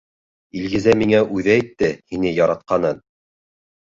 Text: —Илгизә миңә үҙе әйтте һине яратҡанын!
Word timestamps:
—Илгизә 0.61 0.95
миңә 1.01 1.21
үҙе 1.37 1.53
әйтте 1.57 1.91
һине 2.15 2.33
яратҡанын! 2.41 3.09